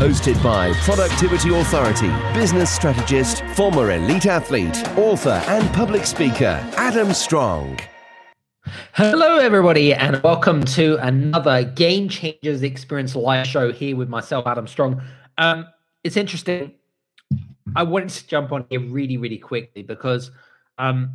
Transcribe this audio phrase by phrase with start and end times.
[0.00, 7.78] Hosted by Productivity Authority, business strategist, former elite athlete, author, and public speaker, Adam Strong.
[8.94, 14.66] Hello, everybody, and welcome to another Game Changers Experience live show here with myself, Adam
[14.66, 15.02] Strong.
[15.36, 15.66] Um,
[16.02, 16.76] it's interesting.
[17.76, 20.30] I wanted to jump on here really, really quickly because
[20.78, 21.12] um,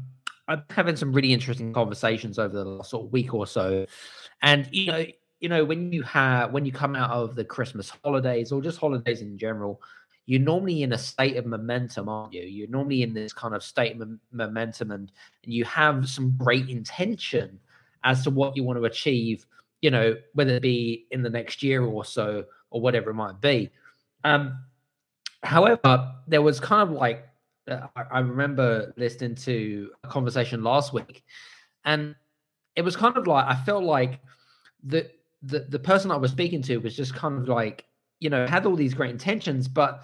[0.48, 3.88] I'm having some really interesting conversations over the last sort of week or so,
[4.44, 5.06] and you know,
[5.40, 8.80] you know, when you have when you come out of the Christmas holidays or just
[8.80, 9.82] holidays in general,
[10.26, 12.44] you're normally in a state of momentum, aren't you?
[12.44, 15.12] You're normally in this kind of state of momentum, and,
[15.44, 17.60] and you have some great intention
[18.04, 19.46] as to what you want to achieve.
[19.82, 23.40] You know, whether it be in the next year or so, or whatever it might
[23.40, 23.70] be.
[24.24, 24.58] Um,
[25.44, 27.28] however, there was kind of like
[27.70, 31.24] uh, I remember listening to a conversation last week,
[31.84, 32.16] and
[32.76, 34.20] it was kind of like I felt like
[34.84, 35.10] the
[35.46, 37.86] the the person I was speaking to was just kind of like
[38.20, 40.04] you know had all these great intentions, but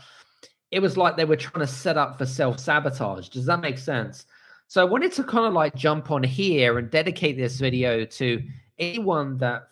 [0.71, 3.29] it was like they were trying to set up for self sabotage.
[3.29, 4.25] Does that make sense?
[4.67, 8.41] So I wanted to kind of like jump on here and dedicate this video to
[8.79, 9.67] anyone that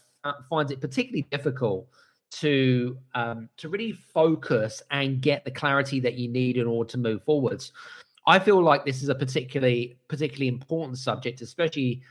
[0.49, 1.87] finds it particularly difficult
[2.31, 6.97] to um, to really focus and get the clarity that you need in order to
[6.97, 7.71] move forwards.
[8.27, 12.01] I feel like this is a particularly particularly important subject, especially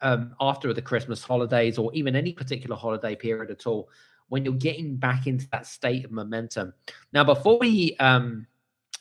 [0.00, 3.88] um, after the Christmas holidays or even any particular holiday period at all,
[4.28, 6.72] when you're getting back into that state of momentum.
[7.12, 8.46] Now, before we um,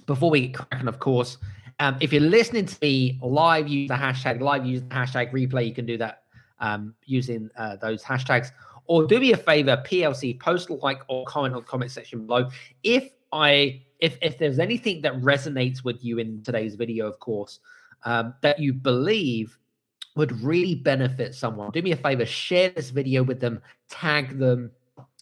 [0.06, 1.38] before we get cracking, of course,
[1.80, 5.68] um, if you're listening to me live, use the hashtag live, use the hashtag replay.
[5.68, 6.24] You can do that
[6.60, 8.52] um, using uh, those hashtags.
[8.86, 12.50] Or do me a favor, PLC, post like or comment on the comment section below.
[12.84, 17.60] If I if if there's anything that resonates with you in today's video, of course,
[18.04, 19.58] um, that you believe
[20.18, 24.72] would really benefit someone, do me a favor, share this video with them, tag them,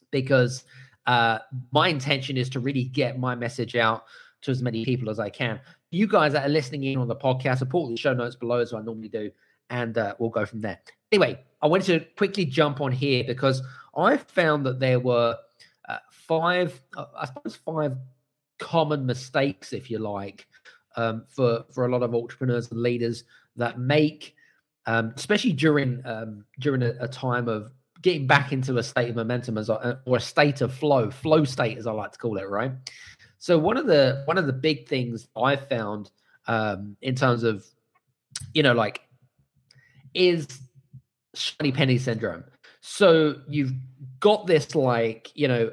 [0.09, 0.63] because
[1.05, 1.39] uh,
[1.71, 4.05] my intention is to really get my message out
[4.41, 5.59] to as many people as I can.
[5.91, 8.73] You guys that are listening in on the podcast, support the show notes below as
[8.73, 9.31] I normally do,
[9.69, 10.79] and uh, we'll go from there.
[11.11, 13.61] Anyway, I wanted to quickly jump on here because
[13.97, 15.35] I found that there were
[15.89, 17.97] uh, five, uh, I suppose, five
[18.59, 20.47] common mistakes, if you like,
[20.95, 23.23] um, for for a lot of entrepreneurs and leaders
[23.55, 24.34] that make,
[24.85, 29.15] um, especially during um, during a, a, time of getting back into a state of
[29.15, 32.37] momentum as a, or a state of flow, flow state as I like to call
[32.37, 32.71] it, right?
[33.39, 36.11] So one of the one of the big things I found
[36.47, 37.65] um, in terms of
[38.53, 39.01] you know like
[40.13, 40.47] is
[41.33, 42.43] shiny penny syndrome.
[42.81, 43.73] So you've
[44.19, 45.71] got this like, you know,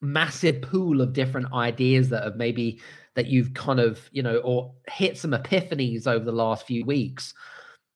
[0.00, 2.80] massive pool of different ideas that have maybe
[3.14, 7.34] that you've kind of, you know, or hit some epiphanies over the last few weeks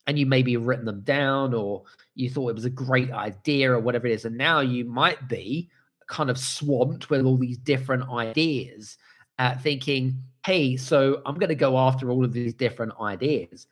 [0.06, 1.82] and you maybe written them down or
[2.14, 5.28] you thought it was a great idea or whatever it is and now you might
[5.28, 5.70] be
[6.08, 8.98] kind of swamped with all these different ideas
[9.38, 13.66] uh, thinking hey so i'm going to go after all of these different ideas.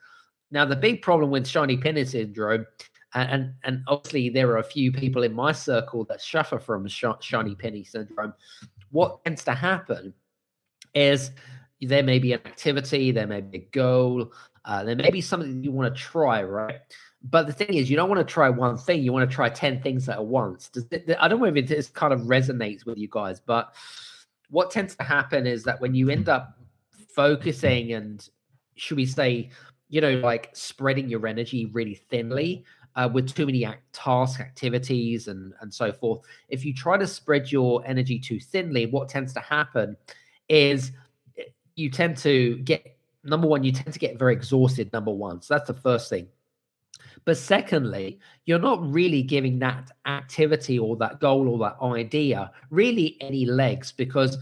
[0.52, 2.66] Now the big problem with shiny penny syndrome
[3.14, 7.04] and and obviously there are a few people in my circle that suffer from sh-
[7.20, 8.34] shiny penny syndrome.
[8.90, 10.14] What tends to happen
[10.94, 11.30] is
[11.80, 14.32] there may be an activity there may be a goal
[14.64, 16.80] uh, there may be something you want to try right
[17.22, 19.48] but the thing is you don't want to try one thing you want to try
[19.48, 22.84] 10 things at once Does it, i don't know if it just kind of resonates
[22.84, 23.74] with you guys but
[24.50, 26.58] what tends to happen is that when you end up
[27.14, 28.28] focusing and
[28.76, 29.50] should we say
[29.88, 32.64] you know like spreading your energy really thinly
[32.96, 36.20] uh, with too many act- task activities and and so forth.
[36.48, 39.96] If you try to spread your energy too thinly, what tends to happen
[40.48, 40.92] is
[41.38, 41.44] eh,
[41.76, 44.92] you tend to get number one, you tend to get very exhausted.
[44.92, 46.28] Number one, so that's the first thing.
[47.24, 53.16] But secondly, you're not really giving that activity or that goal or that idea really
[53.20, 54.38] any legs because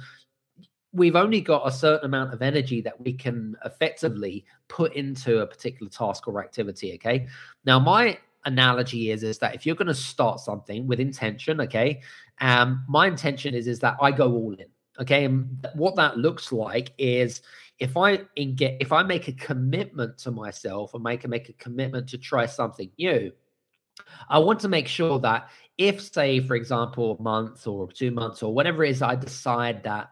[0.92, 5.46] we've only got a certain amount of energy that we can effectively put into a
[5.46, 6.94] particular task or activity.
[6.94, 7.26] Okay.
[7.64, 12.00] Now, my analogy is is that if you're going to start something with intention okay
[12.40, 14.66] um my intention is is that i go all in
[14.98, 17.42] okay and what that looks like is
[17.78, 18.16] if i
[18.56, 22.18] get if i make a commitment to myself and make a make a commitment to
[22.18, 23.30] try something new
[24.28, 28.42] i want to make sure that if say for example a month or two months
[28.42, 30.10] or whatever it is i decide that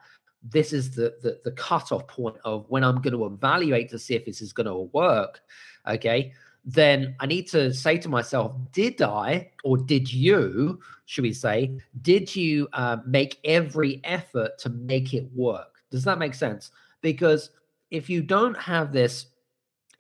[0.51, 4.15] this is the the, the cutoff point of when I'm going to evaluate to see
[4.15, 5.41] if this is going to work.
[5.87, 6.33] Okay,
[6.67, 11.79] then I need to say to myself, did I or did you, should we say,
[12.03, 15.77] did you uh, make every effort to make it work?
[15.93, 16.73] Does that make sense?
[17.03, 17.51] Because
[17.93, 19.27] if you don't have this,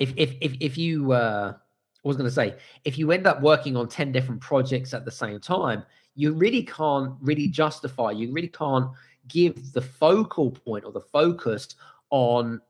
[0.00, 3.40] if if if if you uh, I was going to say, if you end up
[3.40, 5.84] working on ten different projects at the same time,
[6.16, 8.10] you really can't really justify.
[8.10, 8.90] You really can't
[9.28, 11.76] give the focal point or the focus
[12.10, 12.60] on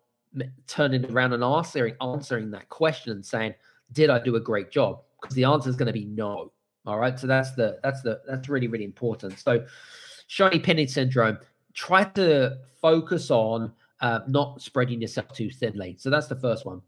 [0.66, 3.54] turning around and answering answering that question and saying,
[3.92, 6.52] "Did I do a great job?" Because the answer is going to be no.
[6.86, 9.38] All right, so that's the that's the that's really really important.
[9.38, 9.64] So,
[10.26, 11.38] shiny penny syndrome.
[11.74, 15.96] Try to focus on uh, not spreading yourself too thinly.
[15.98, 16.82] So that's the first one.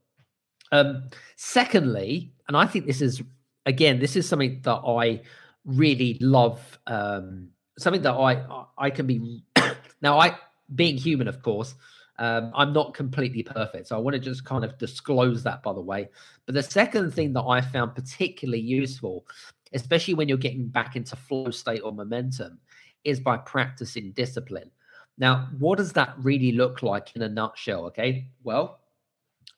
[0.73, 3.23] Um, secondly, and I think this is
[3.67, 5.23] again, this is something that I
[5.65, 6.79] really love.
[6.87, 7.49] Um,
[7.79, 9.43] something that I I can be
[10.03, 10.19] now.
[10.19, 10.37] I
[10.75, 11.75] being human, of course,
[12.19, 15.73] um, I'm not completely perfect, so I want to just kind of disclose that, by
[15.73, 16.09] the way.
[16.47, 19.27] But the second thing that I found particularly useful,
[19.73, 22.59] especially when you're getting back into flow state or momentum,
[23.05, 24.71] is by practicing discipline.
[25.17, 27.87] Now, what does that really look like in a nutshell?
[27.87, 28.81] Okay, well,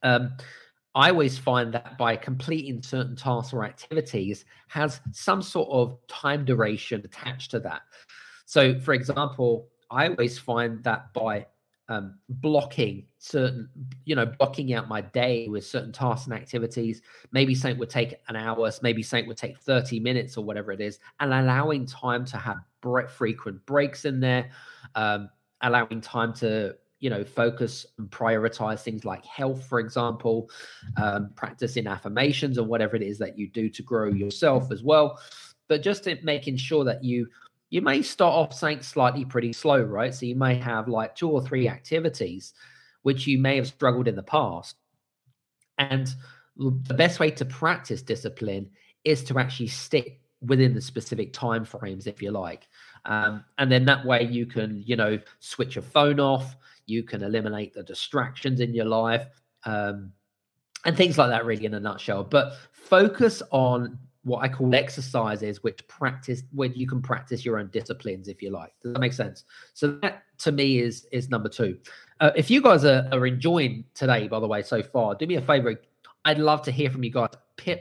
[0.03, 0.33] um,
[0.95, 6.45] I always find that by completing certain tasks or activities has some sort of time
[6.45, 7.83] duration attached to that.
[8.45, 11.47] So, for example, I always find that by
[11.91, 13.69] um, blocking certain,
[14.05, 17.03] you know, blocking out my day with certain tasks and activities,
[17.33, 20.81] maybe something would take an hour, maybe something would take 30 minutes or whatever it
[20.81, 22.59] is, and allowing time to have
[23.11, 24.51] frequent breaks in there,
[24.95, 25.29] um,
[25.63, 30.51] allowing time to you know focus and prioritize things like health for example
[30.99, 35.19] um, practicing affirmations or whatever it is that you do to grow yourself as well.
[35.67, 37.29] But just making sure that you
[37.71, 40.15] you may start off saying slightly pretty slow right?
[40.15, 42.53] So you may have like two or three activities
[43.03, 44.77] which you may have struggled in the past.
[45.79, 46.13] And
[46.57, 48.69] the best way to practice discipline
[49.05, 52.69] is to actually stick within the specific time frames if you like.
[53.07, 56.57] Um, and then that way you can you know switch your phone off
[56.87, 59.27] you can eliminate the distractions in your life
[59.65, 60.13] um,
[60.85, 62.25] and things like that really in a nutshell.
[62.25, 67.69] But focus on what i call exercises which practice where you can practice your own
[67.69, 68.73] disciplines if you like.
[68.83, 69.45] Does that make sense?
[69.75, 71.79] So that to me is is number two.
[72.21, 75.37] Uh, if you guys are, are enjoying today by the way so far do me
[75.37, 75.81] a favor.
[76.25, 77.31] I'd love to hear from you guys.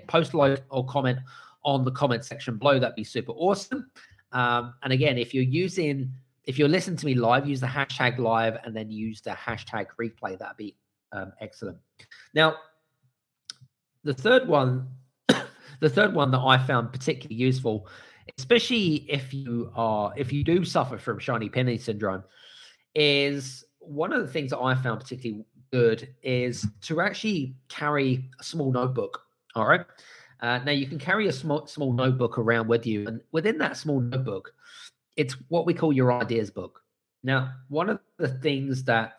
[0.08, 1.20] Post like or comment
[1.64, 2.80] on the comment section below.
[2.80, 3.90] That'd be super awesome.
[4.32, 6.12] Um, and again, if you're using,
[6.46, 9.88] if you're listening to me live, use the hashtag live and then use the hashtag
[10.00, 10.38] replay.
[10.38, 10.76] That'd be
[11.12, 11.78] um, excellent.
[12.34, 12.56] Now,
[14.04, 14.88] the third one,
[15.80, 17.88] the third one that I found particularly useful,
[18.38, 22.24] especially if you are, if you do suffer from shiny penny syndrome,
[22.96, 28.44] is one of the things that I found particularly good is to actually carry a
[28.44, 29.22] small notebook.
[29.56, 29.86] All right.
[30.42, 33.76] Uh, now you can carry a small small notebook around with you, and within that
[33.76, 34.54] small notebook,
[35.18, 36.82] it's what we call your ideas book.
[37.24, 39.18] Now, one of the things that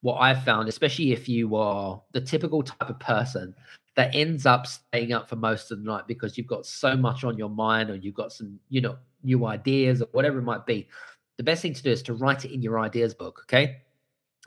[0.00, 3.54] what I've found, especially if you are the typical type of person
[3.96, 7.22] that ends up staying up for most of the night because you've got so much
[7.24, 10.66] on your mind or you've got some, you know, new ideas or whatever it might
[10.66, 10.88] be,
[11.36, 13.40] the best thing to do is to write it in your ideas book.
[13.44, 13.78] Okay.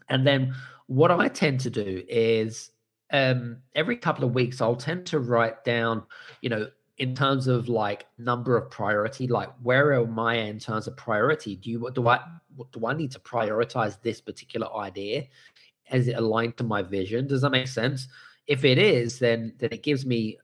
[0.10, 0.54] And then
[0.88, 2.72] what I tend to do is
[3.12, 6.04] um, every couple of weeks, I'll tend to write down,
[6.42, 10.88] you know, in terms of like number of priority, like where am I in terms
[10.88, 11.56] of priority?
[11.56, 12.20] Do you do I
[12.72, 15.26] do I need to prioritize this particular idea?
[15.92, 17.28] Is it aligned to my vision?
[17.28, 18.08] Does that make sense?
[18.48, 20.38] If it is, then then it gives me,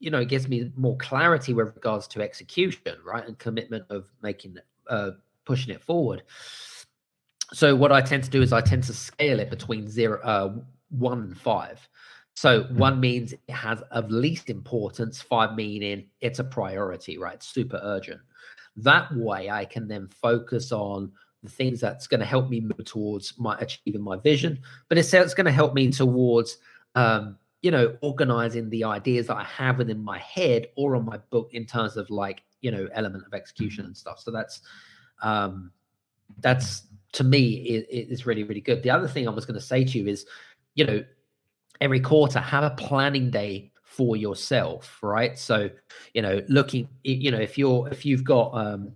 [0.00, 4.10] you know, it gives me more clarity with regards to execution, right, and commitment of
[4.22, 4.56] making
[4.88, 5.12] uh
[5.44, 6.22] pushing it forward.
[7.54, 10.52] So what I tend to do is I tend to scale it between zero, uh,
[10.90, 11.88] one and five.
[12.34, 12.72] So mm.
[12.72, 17.42] one means it has of least importance, five meaning it's a priority, right?
[17.42, 18.20] Super urgent.
[18.76, 21.10] That way I can then focus on
[21.42, 25.12] the things that's going to help me move towards my achieving my vision, but it's,
[25.14, 26.58] it's going to help me towards
[26.98, 31.18] um, you know, organizing the ideas that I have within my head or on my
[31.30, 34.20] book in terms of like, you know, element of execution and stuff.
[34.20, 34.60] So that's
[35.22, 35.72] um
[36.40, 37.40] that's to me
[37.74, 38.82] it, it's really, really good.
[38.82, 40.26] The other thing I was going to say to you is
[40.74, 41.04] you know,
[41.80, 45.36] every quarter have a planning day for yourself, right?
[45.36, 45.70] So,
[46.14, 48.92] you know, looking, you know, if you're if you've got um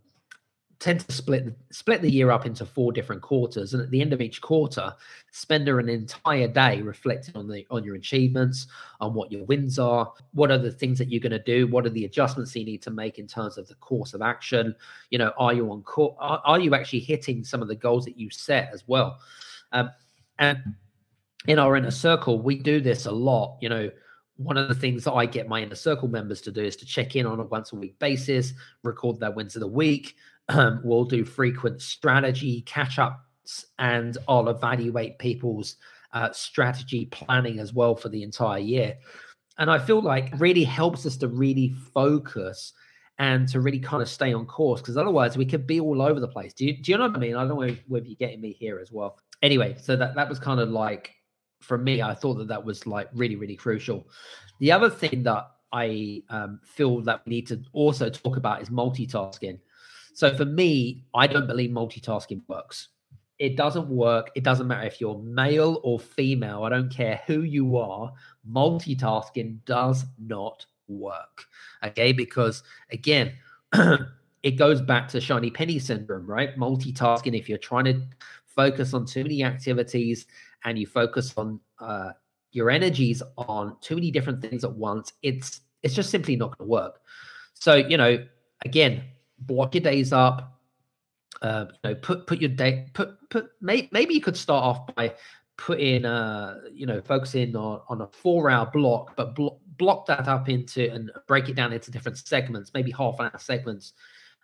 [0.82, 4.12] tend to split split the year up into four different quarters, and at the end
[4.12, 4.92] of each quarter,
[5.30, 8.66] spend an entire day reflecting on the on your achievements,
[9.00, 11.86] on what your wins are, what are the things that you're going to do, what
[11.86, 14.74] are the adjustments you need to make in terms of the course of action.
[15.10, 16.16] You know, are you on course?
[16.18, 19.18] Are, are you actually hitting some of the goals that you set as well?
[19.70, 19.90] Um,
[20.40, 20.58] and
[21.46, 23.56] in our inner circle, we do this a lot.
[23.60, 23.90] You know,
[24.36, 26.86] one of the things that I get my inner circle members to do is to
[26.86, 30.16] check in on a once a week basis, record their wins of the week.
[30.48, 35.76] Um, we'll do frequent strategy catch ups, and I'll evaluate people's
[36.12, 38.96] uh, strategy planning as well for the entire year.
[39.58, 42.72] And I feel like really helps us to really focus
[43.18, 46.18] and to really kind of stay on course because otherwise we could be all over
[46.18, 46.54] the place.
[46.54, 47.36] Do you, do you know what I mean?
[47.36, 49.18] I don't know whether you're getting me here as well.
[49.42, 51.14] Anyway, so that, that was kind of like
[51.60, 54.08] for me, I thought that that was like really, really crucial.
[54.58, 58.68] The other thing that I um, feel that we need to also talk about is
[58.70, 59.58] multitasking.
[60.12, 62.88] So for me, I don't believe multitasking works.
[63.38, 64.30] It doesn't work.
[64.34, 66.64] It doesn't matter if you're male or female.
[66.64, 68.12] I don't care who you are.
[68.48, 71.46] Multitasking does not work.
[71.84, 72.12] Okay.
[72.12, 73.32] Because again,
[74.42, 76.56] it goes back to shiny penny syndrome, right?
[76.56, 78.02] Multitasking, if you're trying to
[78.46, 80.26] focus on too many activities
[80.64, 82.10] and you focus on uh,
[82.52, 86.68] your energies on too many different things at once, it's it's just simply not going
[86.68, 87.00] to work.
[87.54, 88.24] So you know,
[88.64, 89.04] again,
[89.46, 90.58] block your days up.
[91.40, 94.94] Uh, you know, put put your day put put may, maybe you could start off
[94.94, 95.12] by
[95.56, 100.28] putting uh you know focusing on on a four hour block, but blo- block that
[100.28, 103.92] up into and break it down into different segments, maybe half an hour segments,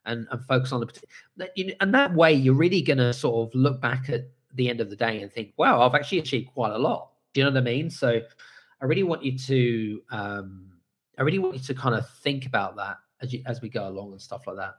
[0.06, 4.08] and and focus on the and that way you're really to sort of look back
[4.08, 7.10] at the end of the day and think, wow, I've actually achieved quite a lot.
[7.32, 7.90] Do you know what I mean?
[7.90, 8.20] So
[8.80, 10.72] I really want you to um,
[11.18, 13.88] I really want you to kind of think about that as you, as we go
[13.88, 14.74] along and stuff like that.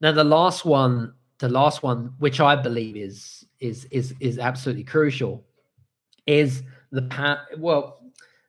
[0.00, 4.84] Now the last one, the last one, which I believe is is is is absolutely
[4.84, 5.44] crucial,
[6.26, 8.00] is the well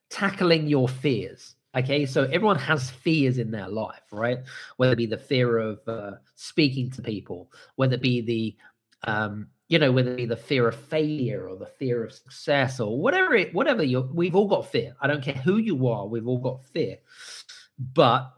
[0.10, 1.56] tackling your fears.
[1.76, 4.40] Okay, so everyone has fears in their life, right?
[4.78, 8.56] Whether it be the fear of uh, speaking to people, whether it be the
[9.04, 12.80] um, you know, whether it be the fear of failure or the fear of success
[12.80, 14.96] or whatever it, whatever you, we've all got fear.
[15.02, 16.98] I don't care who you are, we've all got fear.
[17.80, 18.32] But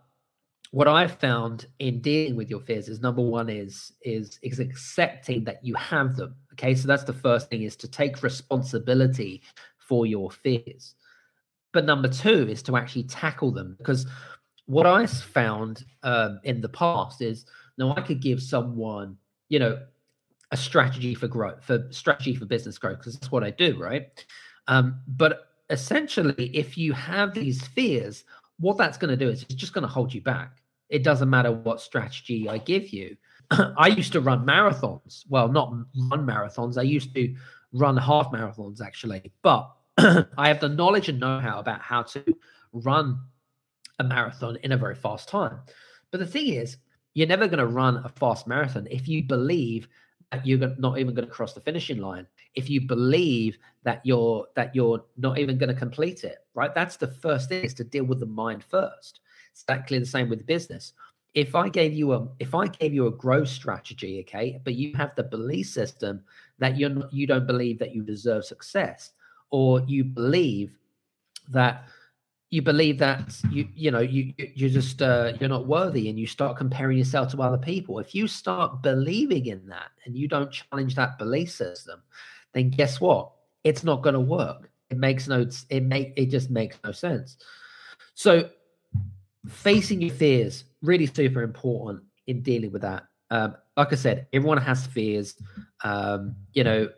[0.78, 5.44] what I've found in dealing with your fears is number one is is is accepting
[5.46, 6.36] that you have them.
[6.54, 9.42] Okay, so that's the first thing is to take responsibility
[9.80, 10.94] for your fears.
[11.74, 14.06] But number two is to actually tackle them because
[14.68, 17.48] what I found um, in the past is
[17.80, 19.18] now I could give someone,
[19.50, 19.82] you know,
[20.52, 24.24] a strategy for growth, for strategy for business growth, because that's what I do, right?
[24.68, 28.26] Um, but essentially, if you have these fears,
[28.60, 30.62] what that's going to do is it's just going to hold you back.
[30.90, 33.18] It doesn't matter what strategy I give you.
[33.52, 35.24] I used to run marathons.
[35.30, 35.72] Well, not
[36.12, 36.78] run marathons.
[36.78, 37.36] I used to
[37.74, 42.24] run half marathons actually, but I have the knowledge and know how about how to
[42.72, 43.20] run
[44.00, 45.60] a marathon in a very fast time.
[46.12, 46.78] But the thing is,
[47.14, 49.88] you're never going to run a fast marathon if you believe
[50.32, 54.46] that you're not even going to cross the finishing line if you believe that you're
[54.56, 57.84] that you're not even going to complete it right that's the first thing is to
[57.84, 59.22] deal with the mind first
[59.64, 60.94] exactly the same with business.
[61.34, 64.96] If i gave you a if i gave you a growth strategy okay but you
[64.96, 66.24] have the belief system
[66.58, 69.12] that you're not you don't believe that you deserve success
[69.52, 70.72] or you believe
[71.50, 71.84] that
[72.50, 76.26] you believe that you you know you you just uh, you're not worthy and you
[76.26, 80.52] start comparing yourself to other people if you start believing in that and you don't
[80.52, 82.02] challenge that belief system
[82.58, 83.32] then guess what?
[83.64, 84.72] It's not going to work.
[84.90, 87.38] It makes no it make it just makes no sense.
[88.16, 88.50] So
[89.48, 93.04] facing your fears really super important in dealing with that.
[93.30, 95.36] Um, like i said everyone has fears
[95.84, 96.90] um, you know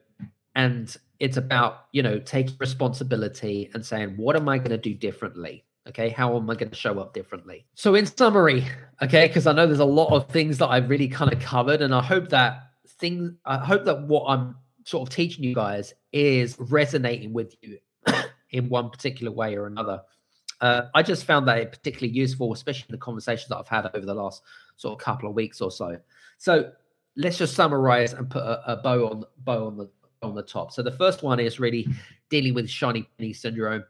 [0.55, 4.93] and it's about you know taking responsibility and saying what am i going to do
[4.93, 5.65] differently?
[5.87, 7.65] Okay how am i going to show up differently?
[7.75, 8.65] So in summary
[9.01, 11.81] okay because i know there's a lot of things that i've really kind of covered
[11.81, 15.93] and i hope that thing i hope that what i'm sort of teaching you guys
[16.11, 17.77] is resonating with you
[18.51, 20.01] in one particular way or another
[20.61, 24.05] uh, i just found that particularly useful especially in the conversations that i've had over
[24.05, 24.43] the last
[24.77, 25.97] sort of couple of weeks or so
[26.37, 26.71] so
[27.15, 29.89] let's just summarize and put a, a bow on bow on the
[30.21, 30.71] on the top.
[30.71, 31.87] So the first one is really
[32.29, 33.83] dealing with shiny penny syndrome.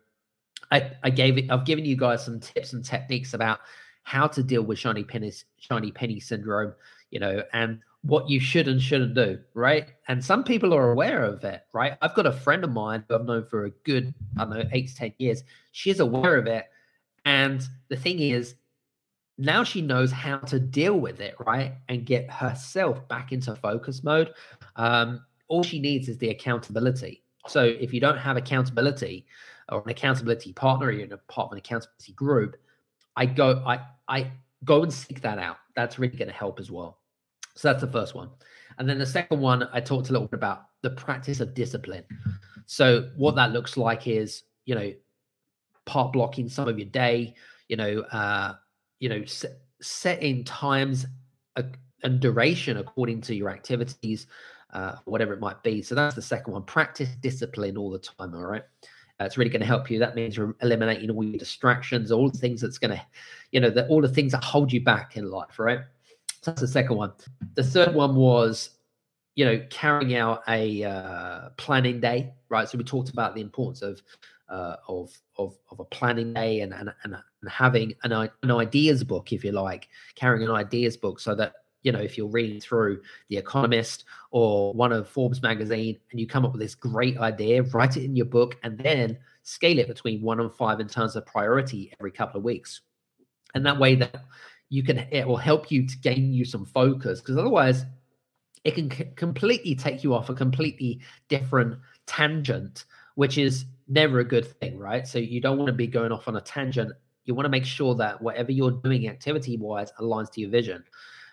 [0.71, 3.59] I, I gave it, I've given you guys some tips and techniques about
[4.03, 6.73] how to deal with shiny penny shiny penny syndrome,
[7.11, 9.89] you know, and what you should and shouldn't do, right?
[10.07, 11.97] And some people are aware of it, right?
[12.01, 14.69] I've got a friend of mine who I've known for a good, I don't know,
[14.71, 15.43] eight to ten years.
[15.71, 16.65] She's aware of it.
[17.25, 18.55] And the thing is,
[19.37, 21.73] now she knows how to deal with it, right?
[21.89, 24.33] And get herself back into focus mode.
[24.75, 27.23] Um, all she needs is the accountability.
[27.47, 29.25] So if you don't have accountability
[29.69, 32.57] or an accountability partner, you're in a part of an accountability group,
[33.15, 34.31] I go, I, I
[34.63, 35.57] go and seek that out.
[35.75, 36.98] That's really going to help as well.
[37.59, 38.29] So that's the first one.
[38.77, 42.05] And then the second one, I talked a little bit about the practice of discipline.
[42.67, 44.93] So what that looks like is, you know,
[45.83, 47.33] part blocking some of your day,
[47.67, 48.53] you know, uh,
[49.01, 51.05] you know, set, setting times
[51.57, 54.27] and duration according to your activities,
[54.71, 55.81] uh, whatever it might be.
[55.81, 56.63] So that's the second one.
[56.63, 58.33] Practice discipline all the time.
[58.33, 58.63] All right.
[59.19, 59.99] Uh, it's really going to help you.
[59.99, 63.05] That means you're eliminating all your distractions, all the things that's going to,
[63.51, 65.59] you know, the, all the things that hold you back in life.
[65.59, 65.81] Right.
[66.43, 67.11] That's the second one.
[67.55, 68.71] The third one was,
[69.35, 72.33] you know, carrying out a uh, planning day.
[72.49, 72.67] Right.
[72.67, 74.01] So we talked about the importance of
[74.49, 79.03] uh, of of of a planning day and and, and, and having an, an ideas
[79.03, 81.53] book, if you like, carrying an ideas book, so that
[81.83, 86.27] you know if you're reading through the Economist or one of Forbes magazine and you
[86.27, 89.87] come up with this great idea, write it in your book, and then scale it
[89.87, 92.81] between one and five in terms of priority every couple of weeks,
[93.53, 94.23] and that way that
[94.69, 97.85] you can it will help you to gain you some focus because otherwise
[98.63, 102.85] it can c- completely take you off a completely different tangent
[103.19, 105.05] which is never a good thing, right?
[105.05, 106.93] So you don't want to be going off on a tangent.
[107.25, 110.85] You want to make sure that whatever you're doing activity wise aligns to your vision.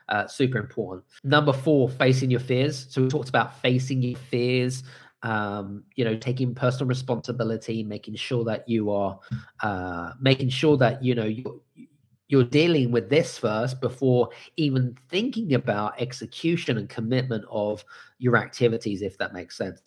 [0.08, 1.04] Uh, super important.
[1.22, 2.86] Number four, facing your fears.
[2.90, 4.82] So we talked about facing your fears,
[5.22, 9.20] um, you know, taking personal responsibility, making sure that you are,
[9.62, 11.60] uh, making sure that, you know, you're,
[12.28, 17.84] you're dealing with this first before even thinking about execution and commitment of
[18.18, 19.80] your activities, if that makes sense.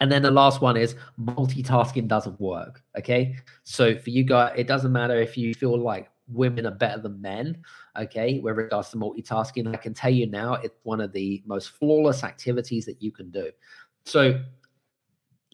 [0.00, 2.82] And then the last one is multitasking doesn't work.
[2.98, 3.36] Okay.
[3.64, 7.20] So for you guys, it doesn't matter if you feel like women are better than
[7.20, 7.62] men.
[7.98, 8.38] Okay.
[8.38, 12.24] With regards to multitasking, I can tell you now it's one of the most flawless
[12.24, 13.50] activities that you can do.
[14.04, 14.38] So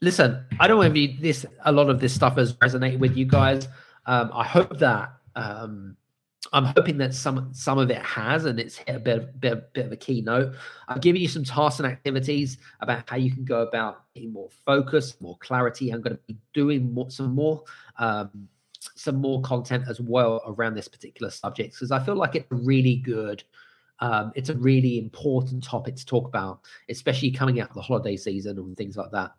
[0.01, 3.17] listen, I don't know if you, this, a lot of this stuff has resonated with
[3.17, 3.69] you guys.
[4.07, 5.97] Um, I hope that um,
[6.53, 9.87] I'm hoping that some some of it has, and it's hit a bit, bit, bit
[9.87, 10.55] of a keynote.
[10.89, 14.51] I've given you some tasks and activities about how you can go about getting more
[14.67, 15.91] focus, more clarity.
[15.91, 17.65] I'm going to be doing more, some more
[17.99, 18.49] um,
[18.95, 22.97] some more content as well around this particular subject because I feel like it's really
[22.97, 23.43] good.
[24.01, 28.17] Um, it's a really important topic to talk about, especially coming out of the holiday
[28.17, 29.33] season and things like that.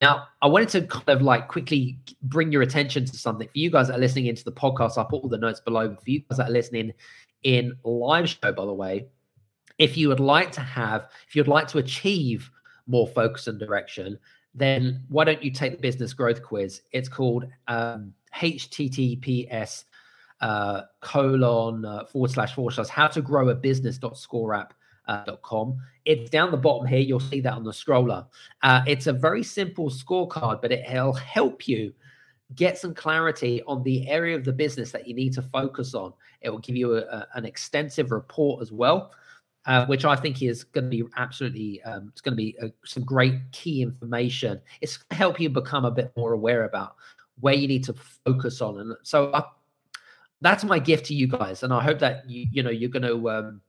[0.00, 3.48] Now, I wanted to kind of like quickly bring your attention to something.
[3.48, 5.88] For you guys that are listening into the podcast, I'll put all the notes below.
[5.88, 6.92] But For you guys that are listening
[7.42, 9.08] in live show, by the way,
[9.78, 12.50] if you would like to have, if you'd like to achieve
[12.86, 14.18] more focus and direction,
[14.54, 16.82] then why don't you take the business growth quiz?
[16.92, 19.84] It's called um, HTTPS
[20.40, 24.74] uh, colon uh, forward slash forward slash how to grow a business dot score app
[25.10, 25.76] uh, .com.
[26.04, 27.00] It's down the bottom here.
[27.00, 28.26] You'll see that on the scroller.
[28.62, 31.92] Uh, it's a very simple scorecard, but it'll help you
[32.54, 36.12] get some clarity on the area of the business that you need to focus on.
[36.40, 39.12] It will give you a, a, an extensive report as well,
[39.66, 42.68] uh, which I think is going to be absolutely, um, it's going to be uh,
[42.84, 44.60] some great key information.
[44.80, 46.96] It's going to help you become a bit more aware about
[47.40, 47.94] where you need to
[48.24, 48.80] focus on.
[48.80, 49.44] And so I, uh,
[50.40, 51.62] that's my gift to you guys.
[51.62, 53.60] And I hope that you, you know, you're going to, um,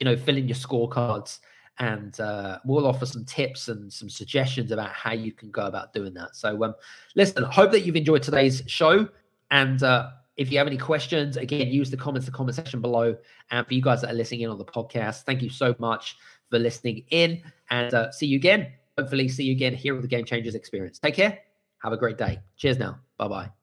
[0.00, 1.38] you know, fill in your scorecards
[1.78, 5.92] and uh, we'll offer some tips and some suggestions about how you can go about
[5.92, 6.34] doing that.
[6.34, 6.74] So, um,
[7.14, 9.08] listen, hope that you've enjoyed today's show.
[9.50, 13.16] And uh, if you have any questions, again, use the comments, the comment section below.
[13.50, 16.16] And for you guys that are listening in on the podcast, thank you so much
[16.50, 18.72] for listening in and uh, see you again.
[18.96, 20.98] Hopefully, see you again here with the Game Changers experience.
[20.98, 21.38] Take care.
[21.82, 22.40] Have a great day.
[22.56, 22.98] Cheers now.
[23.16, 23.57] Bye bye.